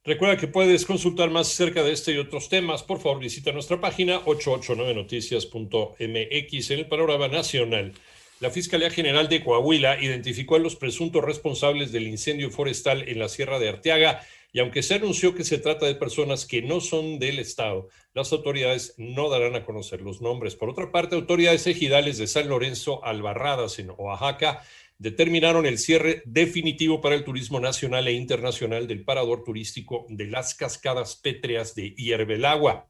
Recuerda 0.04 0.38
que 0.38 0.48
puedes 0.48 0.84
consultar 0.86 1.30
más 1.30 1.52
acerca 1.52 1.84
de 1.84 1.92
este 1.92 2.14
y 2.14 2.18
otros 2.18 2.50
temas. 2.50 2.82
Por 2.82 3.00
favor, 3.00 3.20
visita 3.20 3.52
nuestra 3.52 3.80
página 3.80 4.20
889noticias.mx 4.26 6.72
en 6.72 6.80
el 6.80 6.88
panorama 6.88 7.28
nacional. 7.28 7.94
La 8.40 8.50
Fiscalía 8.50 8.90
General 8.90 9.30
de 9.30 9.44
Coahuila 9.44 10.02
identificó 10.02 10.56
a 10.56 10.60
los 10.60 10.76
presuntos 10.76 11.24
responsables 11.24 11.92
del 11.92 12.08
incendio 12.08 12.50
forestal 12.50 13.08
en 13.08 13.20
la 13.20 13.30
Sierra 13.30 13.60
de 13.60 13.70
Arteaga 13.70 14.24
y 14.54 14.60
aunque 14.60 14.84
se 14.84 14.96
anunció 14.96 15.34
que 15.34 15.44
se 15.44 15.58
trata 15.58 15.86
de 15.86 15.96
personas 15.96 16.46
que 16.46 16.62
no 16.62 16.82
son 16.82 17.20
del 17.20 17.40
Estado, 17.40 17.88
las 18.14 18.34
autoridades 18.34 18.96
no 18.98 19.30
darán 19.30 19.56
a 19.56 19.66
conocer 19.66 20.02
los 20.02 20.22
nombres. 20.22 20.56
Por 20.56 20.70
otra 20.70 20.92
parte, 20.92 21.16
autoridades 21.16 21.68
ejidales 21.68 22.18
de 22.18 22.28
San 22.28 22.50
Lorenzo, 22.50 23.04
Albarradas, 23.06 23.80
en 23.80 23.92
Oaxaca, 23.98 24.62
determinaron 24.98 25.66
el 25.66 25.80
cierre 25.80 26.22
definitivo 26.26 27.02
para 27.02 27.16
el 27.16 27.24
turismo 27.24 27.60
nacional 27.60 28.08
e 28.08 28.14
internacional 28.14 28.88
del 28.88 29.04
parador 29.04 29.44
turístico 29.44 30.06
de 30.10 30.28
las 30.28 30.54
cascadas 30.54 31.16
pétreas 31.16 31.74
de 31.74 31.96
Hierbelagua. 31.96 32.88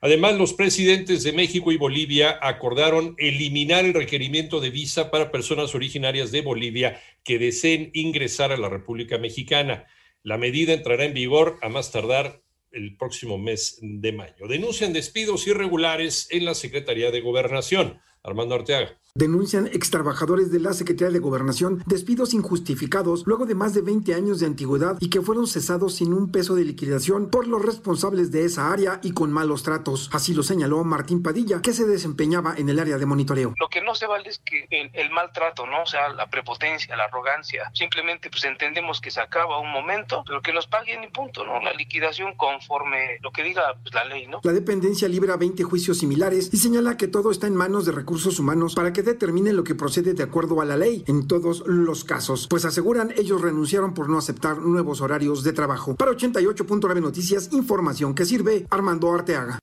Además, 0.00 0.36
los 0.36 0.52
presidentes 0.52 1.22
de 1.22 1.32
México 1.32 1.72
y 1.72 1.76
Bolivia 1.76 2.38
acordaron 2.40 3.14
eliminar 3.18 3.84
el 3.84 3.94
requerimiento 3.94 4.60
de 4.60 4.70
visa 4.70 5.10
para 5.10 5.30
personas 5.30 5.74
originarias 5.74 6.30
de 6.30 6.42
Bolivia 6.42 7.00
que 7.24 7.38
deseen 7.38 7.90
ingresar 7.94 8.52
a 8.52 8.56
la 8.56 8.68
República 8.68 9.18
Mexicana. 9.18 9.86
La 10.24 10.38
medida 10.38 10.72
entrará 10.72 11.04
en 11.04 11.12
vigor 11.12 11.58
a 11.60 11.68
más 11.68 11.92
tardar 11.92 12.40
el 12.72 12.96
próximo 12.96 13.36
mes 13.36 13.78
de 13.82 14.10
mayo. 14.10 14.48
Denuncian 14.48 14.94
despidos 14.94 15.46
irregulares 15.46 16.28
en 16.30 16.46
la 16.46 16.54
Secretaría 16.54 17.10
de 17.10 17.20
Gobernación. 17.20 18.00
Armando 18.22 18.54
Arteaga. 18.54 18.98
Denuncian 19.16 19.68
extrabajadores 19.68 20.50
de 20.50 20.58
la 20.58 20.72
Secretaría 20.72 21.12
de 21.12 21.20
Gobernación 21.20 21.84
despidos 21.86 22.34
injustificados 22.34 23.22
luego 23.26 23.46
de 23.46 23.54
más 23.54 23.72
de 23.72 23.80
20 23.80 24.12
años 24.12 24.40
de 24.40 24.46
antigüedad 24.46 24.96
y 24.98 25.08
que 25.08 25.20
fueron 25.20 25.46
cesados 25.46 25.94
sin 25.94 26.12
un 26.12 26.32
peso 26.32 26.56
de 26.56 26.64
liquidación 26.64 27.30
por 27.30 27.46
los 27.46 27.64
responsables 27.64 28.32
de 28.32 28.44
esa 28.44 28.72
área 28.72 28.98
y 29.04 29.12
con 29.12 29.30
malos 29.30 29.62
tratos. 29.62 30.10
Así 30.12 30.34
lo 30.34 30.42
señaló 30.42 30.82
Martín 30.82 31.22
Padilla, 31.22 31.62
que 31.62 31.72
se 31.72 31.86
desempeñaba 31.86 32.56
en 32.56 32.68
el 32.68 32.80
área 32.80 32.98
de 32.98 33.06
monitoreo. 33.06 33.54
Lo 33.56 33.68
que 33.68 33.82
no 33.82 33.94
se 33.94 34.08
vale 34.08 34.28
es 34.28 34.40
que 34.40 34.66
el, 34.68 34.90
el 34.92 35.10
maltrato, 35.10 35.64
¿no? 35.64 35.82
O 35.82 35.86
sea, 35.86 36.08
la 36.08 36.28
prepotencia, 36.28 36.96
la 36.96 37.04
arrogancia. 37.04 37.70
Simplemente 37.72 38.30
pues 38.30 38.42
entendemos 38.42 39.00
que 39.00 39.12
se 39.12 39.20
acaba 39.20 39.60
un 39.60 39.70
momento, 39.70 40.24
pero 40.26 40.42
que 40.42 40.52
nos 40.52 40.66
paguen 40.66 41.04
y 41.04 41.06
punto, 41.06 41.46
¿no? 41.46 41.62
La 41.62 41.72
liquidación 41.74 42.34
conforme 42.34 43.20
lo 43.22 43.30
que 43.30 43.44
diga 43.44 43.76
pues, 43.80 43.94
la 43.94 44.04
ley, 44.06 44.26
¿no? 44.26 44.40
La 44.42 44.52
dependencia 44.52 45.06
libra 45.06 45.36
20 45.36 45.62
juicios 45.62 45.98
similares 45.98 46.50
y 46.52 46.56
señala 46.56 46.96
que 46.96 47.06
todo 47.06 47.30
está 47.30 47.46
en 47.46 47.54
manos 47.54 47.86
de 47.86 47.92
recursos 47.92 48.40
humanos 48.40 48.74
para 48.74 48.92
que 48.92 49.03
determine 49.04 49.52
lo 49.52 49.62
que 49.62 49.74
procede 49.74 50.14
de 50.14 50.22
acuerdo 50.22 50.60
a 50.60 50.64
la 50.64 50.76
ley 50.76 51.04
en 51.06 51.28
todos 51.28 51.62
los 51.66 52.04
casos, 52.04 52.46
pues 52.48 52.64
aseguran 52.64 53.12
ellos 53.16 53.40
renunciaron 53.40 53.94
por 53.94 54.08
no 54.08 54.18
aceptar 54.18 54.58
nuevos 54.58 55.00
horarios 55.00 55.44
de 55.44 55.52
trabajo. 55.52 55.94
Para 55.94 56.12
88.9 56.12 57.00
Noticias, 57.00 57.50
información 57.52 58.14
que 58.14 58.24
sirve 58.24 58.66
Armando 58.70 59.12
Arteaga. 59.12 59.58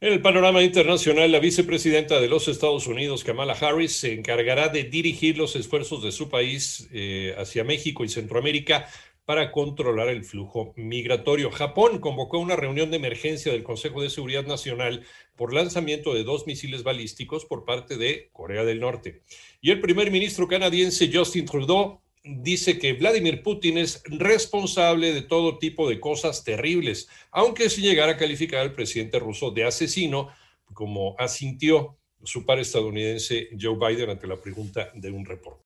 En 0.00 0.12
el 0.12 0.22
panorama 0.22 0.62
internacional, 0.62 1.30
la 1.30 1.40
vicepresidenta 1.40 2.20
de 2.20 2.28
los 2.28 2.46
Estados 2.48 2.86
Unidos, 2.86 3.24
Kamala 3.24 3.54
Harris, 3.54 3.92
se 3.96 4.12
encargará 4.12 4.68
de 4.68 4.84
dirigir 4.84 5.36
los 5.38 5.56
esfuerzos 5.56 6.02
de 6.02 6.12
su 6.12 6.28
país 6.28 6.88
eh, 6.92 7.34
hacia 7.36 7.64
México 7.64 8.04
y 8.04 8.08
Centroamérica 8.08 8.88
para 9.28 9.52
controlar 9.52 10.08
el 10.08 10.24
flujo 10.24 10.72
migratorio. 10.74 11.50
Japón 11.50 11.98
convocó 11.98 12.38
una 12.38 12.56
reunión 12.56 12.90
de 12.90 12.96
emergencia 12.96 13.52
del 13.52 13.62
Consejo 13.62 14.00
de 14.00 14.08
Seguridad 14.08 14.46
Nacional 14.46 15.04
por 15.36 15.52
lanzamiento 15.52 16.14
de 16.14 16.24
dos 16.24 16.46
misiles 16.46 16.82
balísticos 16.82 17.44
por 17.44 17.66
parte 17.66 17.98
de 17.98 18.30
Corea 18.32 18.64
del 18.64 18.80
Norte. 18.80 19.20
Y 19.60 19.70
el 19.70 19.82
primer 19.82 20.10
ministro 20.10 20.48
canadiense 20.48 21.10
Justin 21.12 21.44
Trudeau 21.44 22.00
dice 22.24 22.78
que 22.78 22.94
Vladimir 22.94 23.42
Putin 23.42 23.76
es 23.76 24.02
responsable 24.06 25.12
de 25.12 25.20
todo 25.20 25.58
tipo 25.58 25.90
de 25.90 26.00
cosas 26.00 26.42
terribles, 26.42 27.10
aunque 27.30 27.68
sin 27.68 27.84
llegar 27.84 28.08
a 28.08 28.16
calificar 28.16 28.60
al 28.60 28.72
presidente 28.72 29.18
ruso 29.18 29.50
de 29.50 29.64
asesino, 29.64 30.30
como 30.72 31.16
asintió 31.18 31.98
su 32.24 32.46
par 32.46 32.60
estadounidense 32.60 33.50
Joe 33.60 33.76
Biden 33.76 34.08
ante 34.08 34.26
la 34.26 34.40
pregunta 34.40 34.90
de 34.94 35.10
un 35.10 35.26
reporte. 35.26 35.56